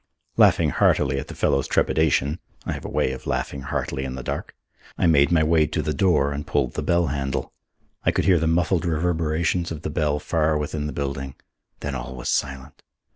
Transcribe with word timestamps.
Laughing 0.35 0.71
heartily 0.71 1.19
at 1.19 1.27
the 1.27 1.35
fellow's 1.35 1.67
trepidation 1.67 2.39
(I 2.65 2.71
have 2.71 2.85
a 2.85 2.89
way 2.89 3.11
of 3.11 3.27
laughing 3.27 3.61
heartily 3.61 4.03
in 4.03 4.15
the 4.15 4.23
dark), 4.23 4.55
I 4.97 5.05
made 5.05 5.31
my 5.31 5.43
way 5.43 5.67
to 5.67 5.83
the 5.83 5.93
door 5.93 6.31
and 6.31 6.47
pulled 6.47 6.73
the 6.73 6.81
bell 6.81 7.05
handle. 7.13 7.53
I 8.03 8.09
could 8.09 8.25
hear 8.25 8.39
the 8.39 8.47
muffled 8.47 8.83
reverberations 8.83 9.71
of 9.71 9.83
the 9.83 9.91
bell 9.91 10.17
far 10.19 10.57
within 10.57 10.87
the 10.87 10.91
building. 10.91 11.35
Then 11.81 11.93
all 11.93 12.15
was 12.15 12.29
silent. 12.29 12.81